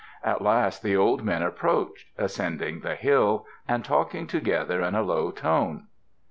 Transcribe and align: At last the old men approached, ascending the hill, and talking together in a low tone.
At 0.23 0.41
last 0.41 0.81
the 0.81 0.97
old 0.97 1.23
men 1.23 1.43
approached, 1.43 2.07
ascending 2.17 2.79
the 2.79 2.95
hill, 2.95 3.45
and 3.67 3.85
talking 3.85 4.25
together 4.25 4.81
in 4.81 4.95
a 4.95 5.03
low 5.03 5.29
tone. 5.29 5.89